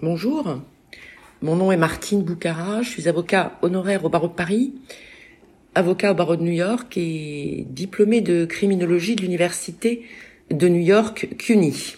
Bonjour, 0.00 0.60
mon 1.42 1.56
nom 1.56 1.72
est 1.72 1.76
Martine 1.76 2.22
Boucara, 2.22 2.82
je 2.82 2.88
suis 2.88 3.08
avocat 3.08 3.58
honoraire 3.62 4.04
au 4.04 4.08
barreau 4.08 4.28
de 4.28 4.32
Paris, 4.32 4.72
avocat 5.74 6.12
au 6.12 6.14
barreau 6.14 6.36
de 6.36 6.42
New 6.44 6.52
York 6.52 6.96
et 6.96 7.66
diplômé 7.68 8.20
de 8.20 8.44
criminologie 8.44 9.16
de 9.16 9.22
l'université 9.22 10.02
de 10.52 10.68
New 10.68 10.82
York 10.82 11.30
CUNY. 11.36 11.96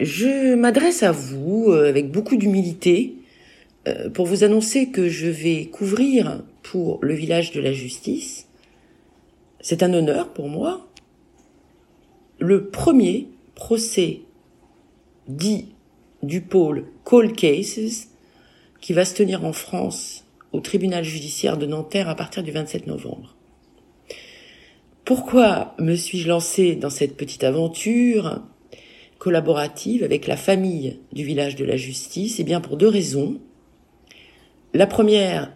Je 0.00 0.54
m'adresse 0.54 1.02
à 1.02 1.10
vous 1.10 1.68
euh, 1.70 1.88
avec 1.88 2.10
beaucoup 2.10 2.36
d'humilité 2.36 3.14
euh, 3.86 4.10
pour 4.10 4.26
vous 4.26 4.44
annoncer 4.44 4.90
que 4.90 5.08
je 5.08 5.28
vais 5.28 5.64
couvrir 5.64 6.44
pour 6.62 6.98
le 7.00 7.14
village 7.14 7.52
de 7.52 7.62
la 7.62 7.72
justice, 7.72 8.48
c'est 9.60 9.82
un 9.82 9.94
honneur 9.94 10.34
pour 10.34 10.50
moi, 10.50 10.86
le 12.38 12.66
premier 12.66 13.28
procès 13.54 14.20
dit 15.26 15.68
du 16.22 16.40
pôle 16.40 16.86
Call 17.04 17.32
Cases 17.32 18.08
qui 18.80 18.92
va 18.92 19.04
se 19.04 19.14
tenir 19.14 19.44
en 19.44 19.52
France 19.52 20.24
au 20.52 20.60
tribunal 20.60 21.04
judiciaire 21.04 21.58
de 21.58 21.66
Nanterre 21.66 22.08
à 22.08 22.14
partir 22.14 22.42
du 22.42 22.50
27 22.50 22.86
novembre. 22.86 23.34
Pourquoi 25.04 25.74
me 25.78 25.94
suis-je 25.94 26.28
lancé 26.28 26.74
dans 26.74 26.90
cette 26.90 27.16
petite 27.16 27.44
aventure 27.44 28.42
collaborative 29.18 30.04
avec 30.04 30.26
la 30.26 30.36
famille 30.36 30.98
du 31.12 31.24
village 31.24 31.56
de 31.56 31.64
la 31.64 31.76
justice? 31.76 32.40
Eh 32.40 32.44
bien 32.44 32.60
pour 32.60 32.76
deux 32.76 32.88
raisons. 32.88 33.40
La 34.74 34.86
première, 34.86 35.54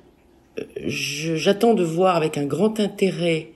j'attends 0.86 1.74
de 1.74 1.84
voir 1.84 2.16
avec 2.16 2.38
un 2.38 2.46
grand 2.46 2.80
intérêt 2.80 3.52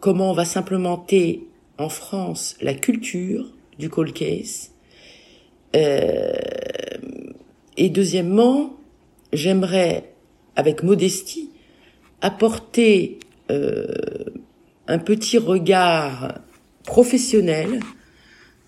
comment 0.00 0.32
va 0.32 0.44
s'implémenter 0.44 1.46
en 1.78 1.88
France 1.88 2.56
la 2.60 2.74
culture 2.74 3.46
du 3.78 3.88
call 3.88 4.12
case 4.12 4.71
et 5.74 7.00
deuxièmement, 7.90 8.76
j'aimerais, 9.32 10.12
avec 10.56 10.82
modestie, 10.82 11.50
apporter 12.20 13.18
euh, 13.50 13.86
un 14.86 14.98
petit 14.98 15.38
regard 15.38 16.40
professionnel 16.84 17.80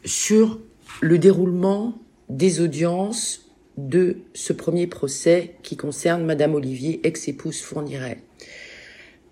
sur 0.04 0.60
le 1.00 1.18
déroulement 1.18 1.98
des 2.28 2.60
audiences 2.60 3.50
de 3.76 4.18
ce 4.34 4.52
premier 4.52 4.86
procès 4.86 5.56
qui 5.62 5.76
concerne 5.76 6.24
Madame 6.24 6.54
Olivier, 6.54 7.00
ex-épouse 7.04 7.60
Fourniret. 7.60 8.18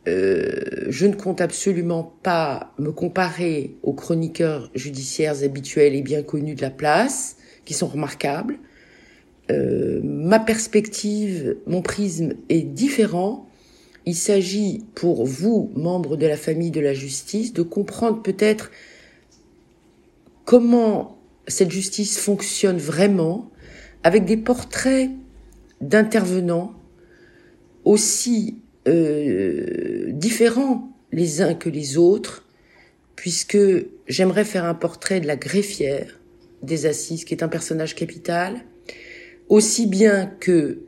Euh, 0.08 0.86
je 0.88 1.06
ne 1.06 1.14
compte 1.14 1.40
absolument 1.40 2.16
pas 2.22 2.72
me 2.78 2.90
comparer 2.90 3.76
aux 3.84 3.92
chroniqueurs 3.92 4.68
judiciaires 4.74 5.44
habituels 5.44 5.94
et 5.94 6.02
bien 6.02 6.22
connus 6.22 6.56
de 6.56 6.62
la 6.62 6.70
place 6.70 7.36
qui 7.64 7.74
sont 7.74 7.86
remarquables. 7.86 8.58
Euh, 9.50 10.00
ma 10.02 10.38
perspective, 10.38 11.56
mon 11.66 11.82
prisme 11.82 12.34
est 12.48 12.62
différent. 12.62 13.48
Il 14.06 14.16
s'agit 14.16 14.84
pour 14.94 15.26
vous, 15.26 15.70
membres 15.74 16.16
de 16.16 16.26
la 16.26 16.36
famille 16.36 16.70
de 16.70 16.80
la 16.80 16.94
justice, 16.94 17.52
de 17.52 17.62
comprendre 17.62 18.22
peut-être 18.22 18.70
comment 20.44 21.18
cette 21.46 21.70
justice 21.70 22.18
fonctionne 22.18 22.78
vraiment 22.78 23.50
avec 24.02 24.24
des 24.24 24.36
portraits 24.36 25.10
d'intervenants 25.80 26.74
aussi 27.84 28.58
euh, 28.88 30.10
différents 30.12 30.88
les 31.12 31.42
uns 31.42 31.54
que 31.54 31.68
les 31.68 31.98
autres, 31.98 32.46
puisque 33.16 33.58
j'aimerais 34.08 34.44
faire 34.44 34.64
un 34.64 34.74
portrait 34.74 35.20
de 35.20 35.26
la 35.26 35.36
greffière, 35.36 36.18
des 36.62 36.86
Assises, 36.86 37.24
qui 37.24 37.34
est 37.34 37.42
un 37.42 37.48
personnage 37.48 37.94
capital, 37.94 38.64
aussi 39.48 39.86
bien 39.86 40.26
que 40.26 40.82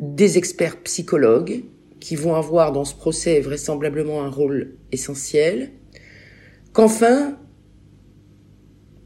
des 0.00 0.38
experts 0.38 0.82
psychologues 0.82 1.64
qui 2.00 2.16
vont 2.16 2.34
avoir 2.34 2.72
dans 2.72 2.84
ce 2.84 2.94
procès 2.94 3.40
vraisemblablement 3.40 4.22
un 4.22 4.28
rôle 4.28 4.76
essentiel, 4.92 5.70
qu'enfin, 6.72 7.38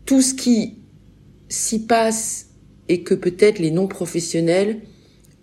tout 0.05 0.23
ce 0.23 0.35
qui 0.35 0.79
s'y 1.49 1.87
passe 1.87 2.49
et 2.89 3.03
que 3.03 3.15
peut-être 3.15 3.59
les 3.59 3.71
non-professionnels 3.71 4.81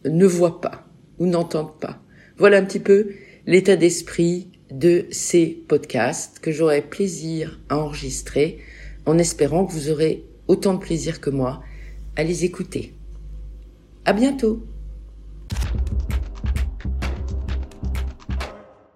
ne 0.03 0.25
voient 0.25 0.59
pas 0.59 0.87
ou 1.19 1.27
n'entendent 1.27 1.79
pas. 1.79 2.01
Voilà 2.37 2.57
un 2.57 2.65
petit 2.65 2.79
peu 2.79 3.11
l'état 3.45 3.75
d'esprit 3.75 4.49
de 4.71 5.05
ces 5.11 5.45
podcasts 5.45 6.39
que 6.39 6.51
j'aurai 6.51 6.81
plaisir 6.81 7.59
à 7.69 7.77
enregistrer 7.77 8.59
en 9.05 9.17
espérant 9.17 9.65
que 9.65 9.73
vous 9.73 9.89
aurez 9.89 10.23
autant 10.47 10.73
de 10.73 10.79
plaisir 10.79 11.21
que 11.21 11.29
moi 11.29 11.61
à 12.15 12.23
les 12.23 12.45
écouter. 12.45 12.93
À 14.05 14.13
bientôt! 14.13 14.63